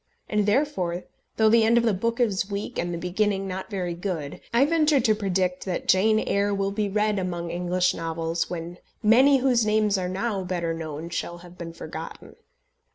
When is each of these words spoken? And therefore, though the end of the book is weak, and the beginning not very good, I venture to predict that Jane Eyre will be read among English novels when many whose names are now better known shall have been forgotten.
And 0.27 0.47
therefore, 0.47 1.03
though 1.37 1.49
the 1.51 1.63
end 1.63 1.77
of 1.77 1.83
the 1.83 1.93
book 1.93 2.19
is 2.19 2.49
weak, 2.49 2.79
and 2.79 2.91
the 2.91 2.97
beginning 2.97 3.47
not 3.47 3.69
very 3.69 3.93
good, 3.93 4.41
I 4.51 4.65
venture 4.65 4.99
to 4.99 5.13
predict 5.13 5.63
that 5.65 5.87
Jane 5.87 6.17
Eyre 6.17 6.55
will 6.55 6.71
be 6.71 6.89
read 6.89 7.19
among 7.19 7.51
English 7.51 7.93
novels 7.93 8.49
when 8.49 8.79
many 9.03 9.37
whose 9.37 9.63
names 9.63 9.99
are 9.99 10.09
now 10.09 10.43
better 10.43 10.73
known 10.73 11.09
shall 11.09 11.37
have 11.45 11.55
been 11.55 11.71
forgotten. 11.73 12.35